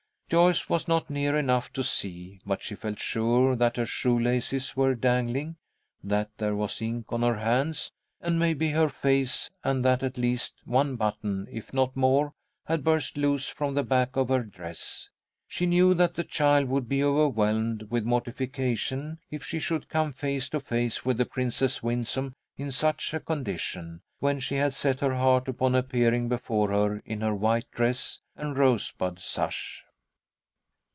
[0.31, 4.77] Joyce was not near enough to see, but she felt sure that her shoe laces
[4.77, 5.57] were dangling,
[6.01, 7.91] that there was ink on her hands
[8.21, 12.31] and maybe her face, and that at least one button, if not more,
[12.65, 15.09] had burst loose from the back of her dress.
[15.49, 20.47] She knew that the child would be overwhelmed with mortification if she should come face
[20.51, 25.15] to face with the Princess Winsome in such a condition, when she had set her
[25.15, 29.83] heart upon appearing before her in her white dress and rosebud sash.